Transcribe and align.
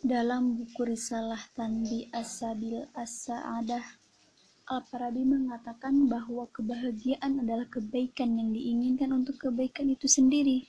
Dalam 0.00 0.56
buku 0.56 0.88
Risalah 0.88 1.52
Tanbi 1.52 2.08
As-Sabil 2.08 2.88
As-Sa'adah, 2.96 3.84
Al-Farabi 4.72 5.28
mengatakan 5.28 6.08
bahwa 6.08 6.48
kebahagiaan 6.56 7.44
adalah 7.44 7.68
kebaikan 7.68 8.32
yang 8.32 8.48
diinginkan 8.48 9.12
untuk 9.12 9.36
kebaikan 9.36 9.92
itu 9.92 10.08
sendiri. 10.08 10.64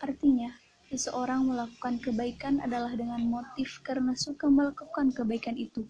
Artinya, 0.00 0.56
seseorang 0.88 1.52
melakukan 1.52 2.00
kebaikan 2.00 2.64
adalah 2.64 2.96
dengan 2.96 3.20
motif 3.28 3.84
karena 3.84 4.16
suka 4.16 4.48
melakukan 4.48 5.12
kebaikan 5.12 5.60
itu. 5.60 5.84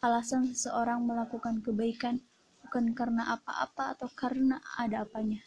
Alasan 0.00 0.48
seseorang 0.56 1.04
melakukan 1.04 1.60
kebaikan 1.60 2.16
bukan 2.64 2.96
karena 2.96 3.36
apa-apa 3.36 3.92
atau 3.92 4.08
karena 4.16 4.56
ada 4.80 5.04
apanya, 5.04 5.44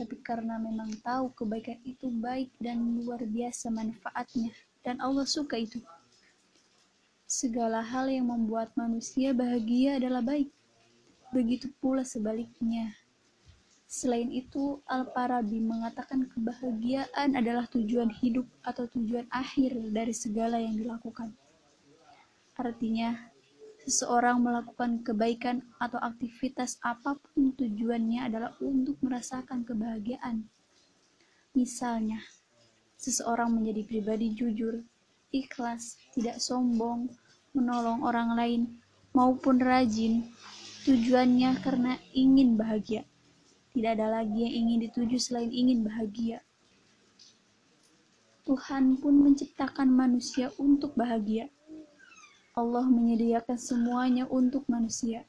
tapi 0.00 0.16
karena 0.24 0.56
memang 0.56 0.96
tahu 1.04 1.28
kebaikan 1.36 1.76
itu 1.84 2.08
baik 2.08 2.56
dan 2.56 2.80
luar 3.04 3.20
biasa 3.28 3.68
manfaatnya 3.68 4.56
dan 4.84 5.00
Allah 5.00 5.24
suka 5.24 5.56
itu. 5.56 5.80
Segala 7.24 7.80
hal 7.80 8.12
yang 8.12 8.30
membuat 8.30 8.70
manusia 8.76 9.32
bahagia 9.32 9.96
adalah 9.98 10.20
baik. 10.20 10.52
Begitu 11.32 11.72
pula 11.82 12.06
sebaliknya. 12.06 12.94
Selain 13.88 14.28
itu, 14.30 14.78
Al-Farabi 14.86 15.58
mengatakan 15.58 16.28
kebahagiaan 16.30 17.34
adalah 17.34 17.66
tujuan 17.72 18.12
hidup 18.22 18.46
atau 18.62 18.86
tujuan 18.86 19.26
akhir 19.32 19.74
dari 19.90 20.14
segala 20.14 20.60
yang 20.60 20.76
dilakukan. 20.76 21.32
Artinya, 22.54 23.18
seseorang 23.82 24.38
melakukan 24.42 25.02
kebaikan 25.02 25.62
atau 25.82 25.98
aktivitas 25.98 26.78
apa 26.82 27.18
pun 27.18 27.54
tujuannya 27.54 28.20
adalah 28.30 28.52
untuk 28.62 28.98
merasakan 29.02 29.66
kebahagiaan. 29.66 30.46
Misalnya, 31.54 32.22
seseorang 33.04 33.52
menjadi 33.52 33.84
pribadi 33.84 34.32
jujur, 34.32 34.80
ikhlas, 35.28 36.00
tidak 36.16 36.40
sombong, 36.40 37.12
menolong 37.52 38.00
orang 38.00 38.32
lain, 38.32 38.62
maupun 39.12 39.60
rajin, 39.60 40.24
tujuannya 40.88 41.60
karena 41.60 42.00
ingin 42.16 42.56
bahagia. 42.56 43.04
Tidak 43.76 43.90
ada 44.00 44.22
lagi 44.22 44.40
yang 44.40 44.54
ingin 44.64 44.88
dituju 44.88 45.20
selain 45.20 45.52
ingin 45.52 45.84
bahagia. 45.84 46.40
Tuhan 48.44 49.00
pun 49.00 49.24
menciptakan 49.24 49.88
manusia 49.88 50.52
untuk 50.60 50.96
bahagia. 50.96 51.48
Allah 52.54 52.86
menyediakan 52.86 53.58
semuanya 53.58 54.30
untuk 54.30 54.62
manusia. 54.70 55.26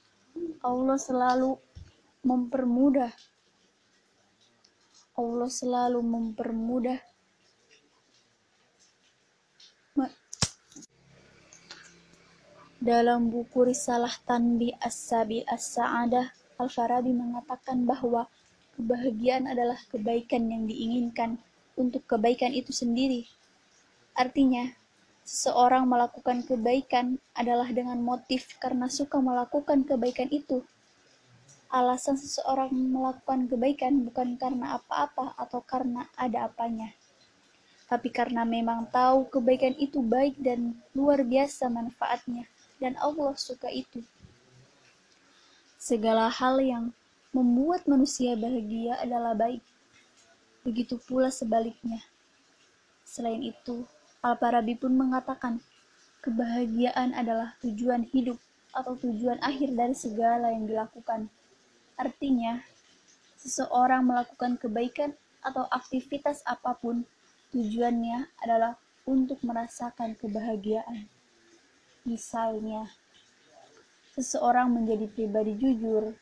Allah 0.61 0.99
selalu 0.99 1.57
mempermudah. 2.21 3.09
Allah 5.15 5.49
selalu 5.49 6.03
mempermudah 6.03 6.99
Dalam 12.85 13.33
buku 13.33 13.65
Risalah 13.65 14.13
Tanbi 14.29 14.69
As-Sabil 14.77 15.41
As-Sa'adah, 15.49 16.29
Al-Farabi 16.61 17.17
mengatakan 17.17 17.81
bahwa 17.81 18.29
kebahagiaan 18.77 19.49
adalah 19.49 19.81
kebaikan 19.89 20.45
yang 20.53 20.69
diinginkan 20.69 21.41
untuk 21.73 22.05
kebaikan 22.05 22.53
itu 22.53 22.69
sendiri. 22.69 23.25
Artinya, 24.13 24.69
seseorang 25.25 25.89
melakukan 25.89 26.45
kebaikan 26.45 27.17
adalah 27.33 27.65
dengan 27.73 27.97
motif 28.05 28.53
karena 28.61 28.85
suka 28.85 29.17
melakukan 29.17 29.81
kebaikan 29.81 30.29
itu. 30.29 30.61
Alasan 31.73 32.21
seseorang 32.21 32.69
melakukan 32.69 33.49
kebaikan 33.49 34.05
bukan 34.05 34.37
karena 34.37 34.77
apa-apa 34.77 35.33
atau 35.41 35.57
karena 35.65 36.05
ada 36.13 36.53
apanya, 36.53 36.93
tapi 37.89 38.13
karena 38.13 38.45
memang 38.45 38.85
tahu 38.93 39.25
kebaikan 39.33 39.73
itu 39.81 40.05
baik 40.05 40.37
dan 40.37 40.77
luar 40.93 41.25
biasa 41.25 41.65
manfaatnya 41.65 42.45
dan 42.85 42.93
Allah 43.01 43.33
suka 43.33 43.73
itu. 43.73 44.05
Segala 45.81 46.29
hal 46.29 46.61
yang 46.61 46.93
membuat 47.33 47.89
manusia 47.89 48.37
bahagia 48.37 49.01
adalah 49.01 49.33
baik. 49.33 49.65
Begitu 50.61 51.01
pula 51.01 51.33
sebaliknya. 51.33 52.05
Selain 53.01 53.41
itu, 53.41 53.89
Al-Farabi 54.21 54.77
pun 54.77 54.93
mengatakan, 54.93 55.57
kebahagiaan 56.21 57.17
adalah 57.17 57.57
tujuan 57.65 58.05
hidup 58.13 58.37
atau 58.69 58.93
tujuan 59.01 59.41
akhir 59.41 59.73
dari 59.73 59.97
segala 59.97 60.53
yang 60.53 60.69
dilakukan. 60.69 61.25
Artinya, 61.97 62.61
seseorang 63.41 64.05
melakukan 64.05 64.61
kebaikan 64.61 65.13
atau 65.41 65.65
aktivitas 65.73 66.45
apa 66.45 66.77
pun, 66.77 67.05
tujuannya 67.49 68.29
adalah 68.41 68.77
untuk 69.05 69.37
merasakan 69.45 70.17
kebahagiaan. 70.17 71.05
Misalnya, 72.05 72.85
seseorang 74.13 74.71
menjadi 74.71 75.09
pribadi 75.09 75.57
jujur, 75.57 76.13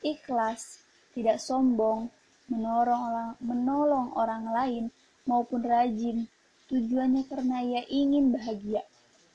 ikhlas, 0.00 0.82
tidak 1.12 1.36
sombong, 1.36 2.08
menolong 2.48 3.02
orang, 3.12 3.30
menolong 3.44 4.08
orang 4.16 4.44
lain, 4.48 4.84
maupun 5.28 5.62
rajin. 5.62 6.26
Tujuannya 6.72 7.28
karena 7.28 7.60
ia 7.60 7.82
ingin 7.92 8.32
bahagia. 8.32 8.82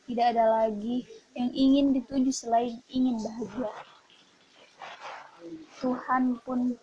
Tidak 0.07 0.25
ada 0.33 0.65
lagi 0.65 1.05
yang 1.37 1.53
ingin 1.53 1.93
dituju 1.93 2.31
selain 2.33 2.81
ingin 2.89 3.21
bahagia. 3.21 3.71
Tuhan 5.77 6.41
pun 6.41 6.73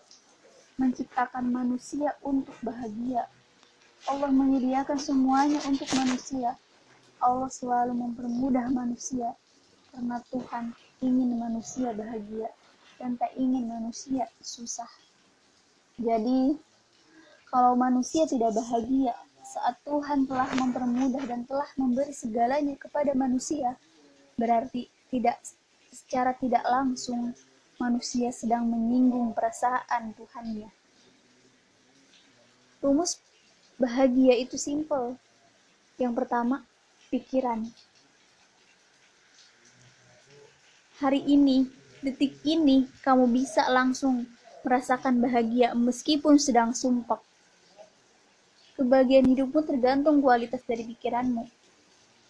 menciptakan 0.78 1.50
manusia 1.50 2.15
untuk 2.22 2.55
bahagia. 2.62 3.26
Allah 4.06 4.31
menyediakan 4.31 5.00
semuanya 5.00 5.59
untuk 5.66 5.88
manusia. 5.97 6.55
Allah 7.25 7.49
selalu 7.49 7.97
mempermudah 7.97 8.69
manusia 8.69 9.33
karena 9.89 10.21
Tuhan 10.29 10.77
ingin 11.01 11.41
manusia 11.41 11.97
bahagia 11.97 12.53
dan 13.01 13.17
tak 13.17 13.33
ingin 13.41 13.65
manusia 13.65 14.29
susah. 14.45 14.89
Jadi, 15.97 16.61
kalau 17.49 17.73
manusia 17.79 18.29
tidak 18.29 18.53
bahagia 18.53 19.17
saat 19.41 19.79
Tuhan 19.87 20.29
telah 20.29 20.51
mempermudah 20.59 21.25
dan 21.25 21.49
telah 21.49 21.69
memberi 21.81 22.12
segalanya 22.12 22.77
kepada 22.77 23.17
manusia, 23.17 23.79
berarti 24.37 24.91
tidak 25.09 25.41
secara 25.95 26.35
tidak 26.37 26.67
langsung 26.67 27.33
manusia 27.79 28.35
sedang 28.35 28.67
menyinggung 28.67 29.31
perasaan 29.33 30.12
Tuhannya. 30.19 30.69
Rumus 32.83 33.23
bahagia 33.79 34.35
itu 34.37 34.59
simple. 34.59 35.17
Yang 35.97 36.15
pertama, 36.19 36.67
pikiran. 37.15 37.63
Hari 40.99 41.23
ini, 41.23 41.71
detik 42.03 42.43
ini, 42.43 42.91
kamu 43.07 43.31
bisa 43.31 43.71
langsung 43.71 44.27
merasakan 44.67 45.23
bahagia 45.23 45.79
meskipun 45.79 46.43
sedang 46.43 46.75
sumpah. 46.75 47.23
Kebahagiaan 48.75 49.31
hidupmu 49.31 49.63
tergantung 49.63 50.19
kualitas 50.19 50.67
dari 50.67 50.83
pikiranmu. 50.83 51.47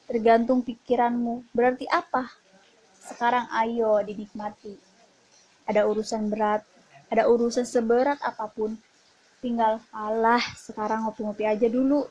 Tergantung 0.04 0.60
pikiranmu. 0.60 1.48
Berarti 1.56 1.88
apa? 1.88 2.28
Sekarang 3.00 3.48
ayo 3.56 4.04
dinikmati. 4.04 4.76
Ada 5.64 5.88
urusan 5.88 6.28
berat, 6.28 6.60
ada 7.08 7.24
urusan 7.24 7.64
seberat 7.64 8.20
apa 8.20 8.52
pun. 8.52 8.76
Tinggal 9.40 9.80
alah, 9.96 10.44
sekarang 10.60 11.08
ngopi-ngopi 11.08 11.48
aja 11.48 11.72
dulu. 11.72 12.04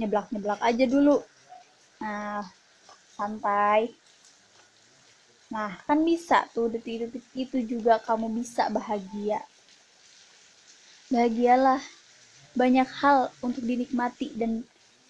Nyeblak-nyeblak 0.00 0.64
aja 0.64 0.88
dulu 0.88 1.20
Nah, 2.04 2.44
santai. 3.16 3.88
Nah, 5.48 5.72
kan 5.88 6.04
bisa 6.04 6.44
tuh 6.52 6.68
detik-detik 6.68 7.24
itu 7.32 7.64
juga 7.64 7.96
kamu 8.04 8.28
bisa 8.44 8.68
bahagia. 8.68 9.40
Bahagialah. 11.08 11.80
Banyak 12.54 12.86
hal 13.02 13.34
untuk 13.42 13.64
dinikmati 13.66 14.36
dan 14.36 14.62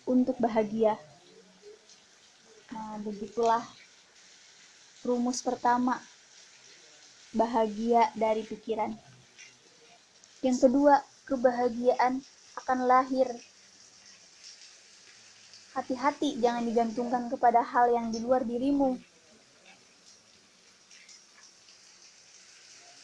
untuk 0.06 0.38
bahagia. 0.40 0.96
Nah, 2.70 2.96
begitulah 3.02 3.66
rumus 5.02 5.42
pertama. 5.42 5.98
Bahagia 7.34 8.08
dari 8.14 8.46
pikiran. 8.46 8.94
Yang 10.40 10.70
kedua, 10.70 11.02
kebahagiaan 11.26 12.22
akan 12.64 12.78
lahir 12.86 13.28
Hati-hati, 15.74 16.38
jangan 16.38 16.62
digantungkan 16.70 17.26
kepada 17.26 17.58
hal 17.66 17.90
yang 17.90 18.14
di 18.14 18.22
luar 18.22 18.46
dirimu. 18.46 18.94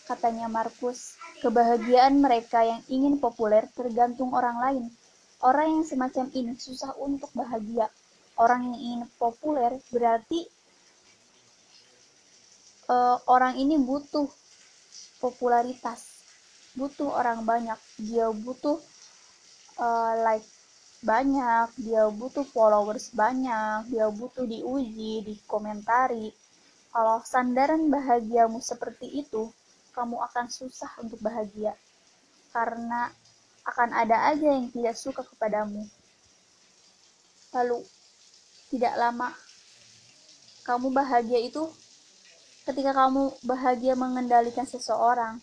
Katanya 0.06 0.46
Markus, 0.46 1.19
kebahagiaan 1.43 2.22
mereka 2.22 2.62
yang 2.62 2.78
ingin 2.87 3.19
populer 3.19 3.67
tergantung 3.75 4.31
orang 4.31 4.58
lain. 4.62 4.84
Orang 5.43 5.82
yang 5.82 5.84
semacam 5.87 6.31
ini 6.31 6.55
susah 6.55 6.94
untuk 6.99 7.34
bahagia. 7.34 7.90
Orang 8.38 8.70
yang 8.70 8.78
ingin 8.78 9.02
populer 9.19 9.75
berarti 9.90 10.46
uh, 12.87 13.19
orang 13.26 13.58
ini 13.58 13.82
butuh 13.82 14.31
popularitas, 15.19 16.22
butuh 16.78 17.11
orang 17.19 17.43
banyak, 17.43 17.78
dia 17.99 18.31
butuh 18.31 18.78
uh, 19.78 20.14
like 20.22 20.46
banyak, 21.00 21.73
dia 21.81 22.05
butuh 22.12 22.44
followers 22.44 23.08
banyak, 23.17 23.88
dia 23.88 24.12
butuh 24.12 24.44
diuji, 24.44 25.25
dikomentari. 25.25 26.29
Kalau 26.93 27.25
sandaran 27.25 27.88
bahagiamu 27.88 28.61
seperti 28.61 29.25
itu, 29.25 29.49
kamu 29.97 30.20
akan 30.20 30.47
susah 30.52 30.93
untuk 31.00 31.17
bahagia. 31.25 31.73
Karena 32.52 33.08
akan 33.64 33.97
ada 33.97 34.29
aja 34.29 34.52
yang 34.52 34.69
tidak 34.69 34.97
suka 35.00 35.25
kepadamu. 35.25 35.88
Lalu, 37.56 37.81
tidak 38.69 38.94
lama, 39.00 39.32
kamu 40.69 40.93
bahagia 40.93 41.41
itu 41.41 41.64
ketika 42.69 42.93
kamu 42.93 43.32
bahagia 43.43 43.96
mengendalikan 43.96 44.69
seseorang. 44.69 45.41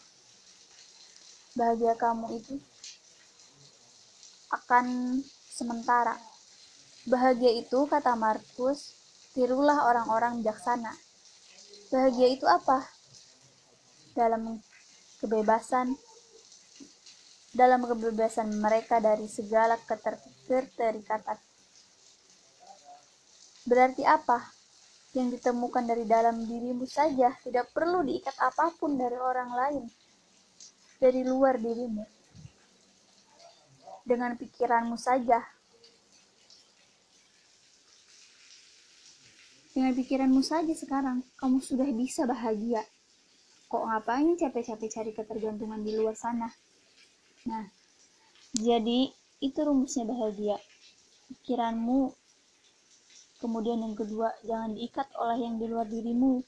Bahagia 1.57 1.97
kamu 1.97 2.37
itu 2.37 2.61
akan 4.53 4.85
sementara. 5.57 6.13
Bahagia 7.09 7.57
itu, 7.57 7.89
kata 7.89 8.13
Markus, 8.13 8.93
tirulah 9.33 9.89
orang-orang 9.89 10.45
bijaksana. 10.45 10.93
Bahagia 11.89 12.29
itu 12.29 12.45
apa? 12.45 12.85
Dalam 14.13 14.61
kebebasan, 15.17 15.97
dalam 17.57 17.81
kebebasan 17.89 18.53
mereka 18.61 19.01
dari 19.01 19.25
segala 19.25 19.81
keterikatan. 19.81 21.39
Berarti 23.65 24.05
apa? 24.05 24.53
Yang 25.17 25.41
ditemukan 25.41 25.89
dari 25.89 26.05
dalam 26.05 26.45
dirimu 26.45 26.85
saja, 26.85 27.33
tidak 27.41 27.73
perlu 27.73 28.05
diikat 28.05 28.37
apa 28.37 28.69
pun 28.77 28.99
dari 28.99 29.17
orang 29.17 29.49
lain, 29.49 29.83
dari 31.01 31.25
luar 31.25 31.57
dirimu 31.57 32.16
dengan 34.07 34.39
pikiranmu 34.39 34.95
saja. 34.95 35.43
Dengan 39.75 39.93
pikiranmu 39.93 40.41
saja 40.41 40.73
sekarang, 40.73 41.21
kamu 41.37 41.59
sudah 41.59 41.85
bisa 41.91 42.23
bahagia. 42.23 42.81
Kok 43.67 43.83
ngapain 43.83 44.39
capek-capek 44.39 44.89
cari 44.89 45.11
ketergantungan 45.11 45.83
di 45.83 45.91
luar 45.93 46.15
sana? 46.15 46.47
Nah, 47.45 47.67
jadi 48.55 49.11
itu 49.43 49.59
rumusnya 49.61 50.07
bahagia. 50.07 50.57
Pikiranmu, 51.27 52.15
kemudian 53.43 53.83
yang 53.83 53.93
kedua, 53.93 54.33
jangan 54.47 54.73
diikat 54.73 55.11
oleh 55.19 55.45
yang 55.45 55.59
di 55.59 55.67
luar 55.67 55.85
dirimu. 55.85 56.41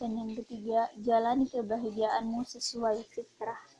Dan 0.00 0.16
yang 0.16 0.32
ketiga, 0.34 0.90
jalani 0.98 1.46
kebahagiaanmu 1.46 2.42
sesuai 2.42 3.04
fitrah. 3.14 3.75